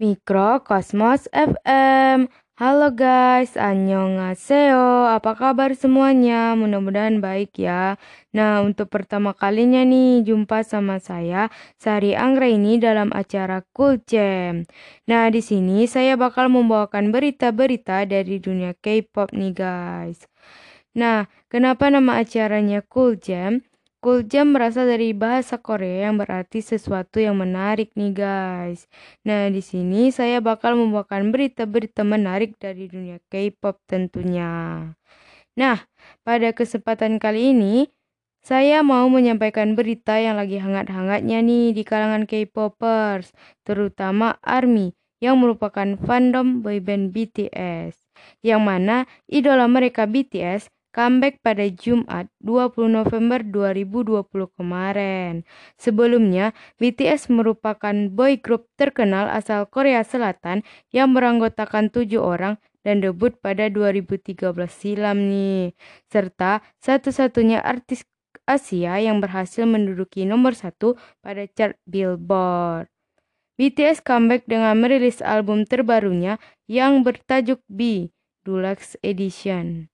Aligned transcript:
Mikro 0.00 0.64
Kosmos 0.64 1.28
FM. 1.28 2.32
Halo 2.56 2.88
guys, 2.96 3.52
annyeonghaseyo. 3.52 5.12
Apa 5.12 5.36
kabar 5.36 5.76
semuanya? 5.76 6.56
Mudah-mudahan 6.56 7.20
baik 7.20 7.60
ya. 7.60 8.00
Nah, 8.32 8.64
untuk 8.64 8.88
pertama 8.88 9.36
kalinya 9.36 9.84
nih 9.84 10.24
jumpa 10.24 10.64
sama 10.64 11.04
saya 11.04 11.52
Sari 11.76 12.16
Anggra 12.16 12.48
ini 12.48 12.80
dalam 12.80 13.12
acara 13.12 13.60
Cool 13.76 14.00
Jam. 14.08 14.64
Nah, 15.04 15.28
di 15.28 15.44
sini 15.44 15.84
saya 15.84 16.16
bakal 16.16 16.48
membawakan 16.48 17.12
berita-berita 17.12 18.08
dari 18.08 18.40
dunia 18.40 18.72
K-pop 18.72 19.36
nih 19.36 19.52
guys. 19.52 20.24
Nah, 20.96 21.28
kenapa 21.52 21.92
nama 21.92 22.24
acaranya 22.24 22.80
Cool 22.88 23.20
Jam? 23.20 23.68
Cool 24.00 24.24
Jam 24.24 24.56
berasal 24.56 24.88
dari 24.88 25.12
bahasa 25.12 25.60
Korea 25.60 26.08
yang 26.08 26.16
berarti 26.16 26.64
sesuatu 26.64 27.20
yang 27.20 27.36
menarik 27.36 27.92
nih 27.92 28.16
guys. 28.16 28.88
Nah, 29.28 29.52
di 29.52 29.60
sini 29.60 30.08
saya 30.08 30.40
bakal 30.40 30.72
membawakan 30.72 31.28
berita-berita 31.28 32.00
menarik 32.00 32.56
dari 32.56 32.88
dunia 32.88 33.20
K-pop 33.28 33.76
tentunya. 33.84 34.88
Nah, 35.52 35.84
pada 36.24 36.48
kesempatan 36.56 37.20
kali 37.20 37.52
ini 37.52 37.92
saya 38.40 38.80
mau 38.80 39.04
menyampaikan 39.12 39.76
berita 39.76 40.16
yang 40.16 40.40
lagi 40.40 40.56
hangat-hangatnya 40.56 41.44
nih 41.44 41.76
di 41.76 41.84
kalangan 41.84 42.24
K-popers, 42.24 43.36
terutama 43.68 44.40
ARMY 44.40 44.96
yang 45.20 45.36
merupakan 45.44 46.00
fandom 46.00 46.64
boyband 46.64 47.12
BTS. 47.12 48.00
Yang 48.40 48.62
mana 48.64 48.96
idola 49.28 49.68
mereka 49.68 50.08
BTS 50.08 50.72
comeback 50.90 51.42
pada 51.42 51.66
Jumat 51.70 52.30
20 52.42 52.90
November 52.90 53.40
2020 53.42 54.26
kemarin. 54.58 55.46
Sebelumnya, 55.78 56.52
BTS 56.78 57.30
merupakan 57.30 57.94
boy 58.10 58.38
group 58.38 58.66
terkenal 58.74 59.30
asal 59.30 59.66
Korea 59.66 60.02
Selatan 60.02 60.66
yang 60.90 61.14
beranggotakan 61.14 61.90
tujuh 61.90 62.22
orang 62.22 62.58
dan 62.82 63.00
debut 63.00 63.34
pada 63.38 63.70
2013 63.70 64.36
silam 64.70 65.30
nih. 65.30 65.72
Serta 66.10 66.62
satu-satunya 66.82 67.62
artis 67.62 68.06
Asia 68.46 68.98
yang 68.98 69.22
berhasil 69.22 69.62
menduduki 69.62 70.26
nomor 70.26 70.58
satu 70.58 70.98
pada 71.22 71.46
chart 71.50 71.78
Billboard. 71.86 72.90
BTS 73.60 74.00
comeback 74.00 74.48
dengan 74.48 74.72
merilis 74.80 75.20
album 75.20 75.68
terbarunya 75.68 76.40
yang 76.64 77.04
bertajuk 77.04 77.60
B, 77.68 78.08
Deluxe 78.40 78.96
Edition. 79.04 79.89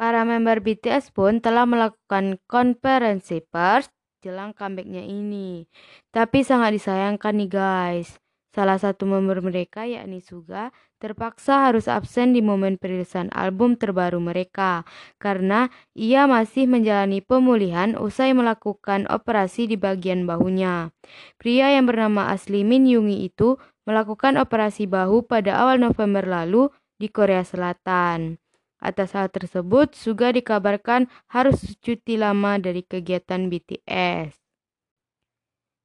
Para 0.00 0.24
member 0.24 0.64
BTS 0.64 1.12
pun 1.12 1.44
telah 1.44 1.68
melakukan 1.68 2.40
konferensi 2.48 3.44
pers 3.44 3.92
jelang 4.24 4.56
comebacknya 4.56 5.04
ini. 5.04 5.68
Tapi 6.08 6.40
sangat 6.40 6.72
disayangkan 6.72 7.36
nih 7.36 7.50
guys. 7.52 8.16
Salah 8.56 8.80
satu 8.80 9.04
member 9.04 9.44
mereka 9.44 9.84
yakni 9.84 10.24
Suga 10.24 10.72
terpaksa 11.04 11.68
harus 11.68 11.84
absen 11.84 12.32
di 12.32 12.40
momen 12.40 12.80
perilisan 12.80 13.28
album 13.36 13.76
terbaru 13.76 14.24
mereka 14.24 14.88
karena 15.20 15.68
ia 15.92 16.24
masih 16.24 16.64
menjalani 16.64 17.20
pemulihan 17.20 17.92
usai 18.00 18.32
melakukan 18.32 19.04
operasi 19.04 19.68
di 19.68 19.76
bagian 19.76 20.24
bahunya. 20.24 20.96
Pria 21.36 21.76
yang 21.76 21.84
bernama 21.84 22.32
asli 22.32 22.64
Min 22.64 22.88
Yungi 22.88 23.28
itu 23.28 23.60
melakukan 23.84 24.40
operasi 24.40 24.88
bahu 24.88 25.28
pada 25.28 25.60
awal 25.60 25.76
November 25.76 26.24
lalu 26.24 26.72
di 26.96 27.12
Korea 27.12 27.44
Selatan. 27.44 28.40
Atas 28.80 29.12
hal 29.12 29.28
tersebut, 29.28 29.92
Suga 29.92 30.32
dikabarkan 30.32 31.12
harus 31.28 31.76
cuti 31.84 32.16
lama 32.16 32.56
dari 32.56 32.80
kegiatan 32.80 33.52
BTS. 33.52 34.40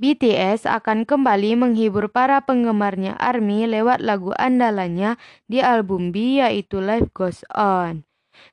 BTS 0.00 0.64
akan 0.64 1.04
kembali 1.04 1.60
menghibur 1.60 2.08
para 2.08 2.40
penggemarnya 2.42 3.20
ARMY 3.20 3.68
lewat 3.68 4.00
lagu 4.00 4.32
andalannya 4.32 5.20
di 5.44 5.60
album 5.60 6.08
B 6.08 6.40
yaitu 6.40 6.80
Life 6.80 7.12
Goes 7.12 7.44
On. 7.52 8.02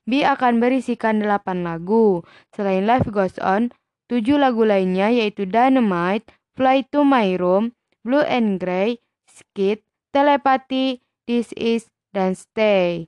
B 0.04 0.28
akan 0.28 0.60
berisikan 0.60 1.24
8 1.24 1.64
lagu. 1.64 2.28
Selain 2.52 2.84
Life 2.84 3.08
Goes 3.08 3.40
On, 3.40 3.72
7 4.12 4.36
lagu 4.36 4.68
lainnya 4.68 5.08
yaitu 5.08 5.48
Dynamite, 5.48 6.28
Fly 6.60 6.84
to 6.92 7.08
My 7.08 7.40
Room, 7.40 7.72
Blue 8.04 8.28
and 8.28 8.60
Grey, 8.60 9.00
Skid, 9.32 9.80
Telepathy, 10.12 11.00
This 11.24 11.56
Is, 11.56 11.88
dan 12.12 12.36
Stay. 12.36 13.08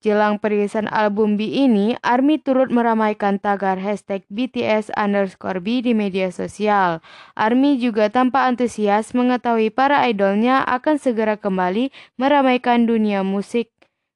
Jelang 0.00 0.40
perilisan 0.40 0.88
album 0.88 1.36
B 1.36 1.44
ini, 1.44 1.92
ARMY 2.00 2.40
turut 2.40 2.72
meramaikan 2.72 3.36
tagar 3.36 3.76
hashtag 3.76 4.24
BTS 4.32 4.88
underscore 4.96 5.60
B 5.60 5.84
di 5.84 5.92
media 5.92 6.32
sosial. 6.32 7.04
ARMY 7.36 7.76
juga 7.76 8.08
tampak 8.08 8.56
antusias 8.56 9.12
mengetahui 9.12 9.68
para 9.68 10.00
idolnya 10.08 10.64
akan 10.64 10.96
segera 10.96 11.36
kembali 11.36 11.92
meramaikan 12.16 12.88
dunia 12.88 13.20
musik 13.20 13.68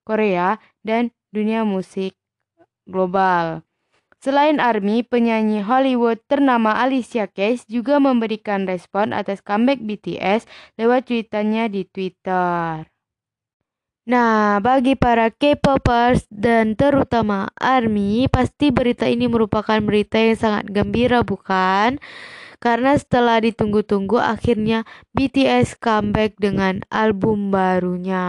Korea 0.09 0.57
dan 0.81 1.13
dunia 1.37 1.69
musik 1.69 2.17
global. 2.89 3.61
Selain 4.25 4.57
ARMY, 4.57 5.05
penyanyi 5.05 5.61
Hollywood 5.61 6.17
ternama 6.25 6.81
Alicia 6.81 7.29
Keys 7.29 7.69
juga 7.69 8.01
memberikan 8.01 8.65
respon 8.65 9.13
atas 9.13 9.45
comeback 9.45 9.85
BTS 9.85 10.49
lewat 10.81 11.13
cuitannya 11.13 11.69
di 11.69 11.85
Twitter. 11.85 12.94
Nah, 14.05 14.61
bagi 14.61 15.01
para 15.01 15.33
K-popers 15.33 16.29
dan 16.29 16.77
terutama 16.77 17.49
ARMY, 17.57 18.29
pasti 18.29 18.69
berita 18.69 19.09
ini 19.09 19.33
merupakan 19.33 19.81
berita 19.81 20.21
yang 20.21 20.37
sangat 20.37 20.69
gembira 20.69 21.25
bukan? 21.25 21.97
Karena 22.61 22.93
setelah 23.01 23.41
ditunggu-tunggu 23.41 24.21
akhirnya 24.21 24.85
BTS 25.17 25.81
comeback 25.81 26.37
dengan 26.37 26.85
album 26.93 27.49
barunya. 27.49 28.29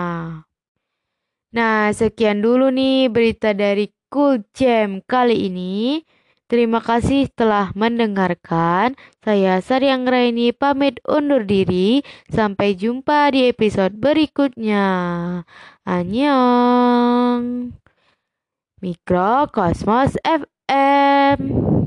Nah, 1.51 1.91
sekian 1.91 2.39
dulu 2.39 2.71
nih 2.71 3.11
berita 3.11 3.51
dari 3.51 3.91
Cool 4.07 4.47
Jam 4.55 5.03
kali 5.03 5.51
ini. 5.51 5.99
Terima 6.45 6.77
kasih 6.77 7.25
telah 7.33 7.73
mendengarkan. 7.73 8.93
Saya 9.25 9.57
Saryang 9.65 10.05
Raini 10.05 10.53
pamit 10.53 11.01
undur 11.01 11.41
diri. 11.41 12.05
Sampai 12.29 12.77
jumpa 12.77 13.33
di 13.33 13.49
episode 13.49 13.97
berikutnya. 13.97 14.85
Annyeong. 15.89 17.73
Mikro 18.77 19.49
Kosmos 19.49 20.13
FM. 20.21 21.84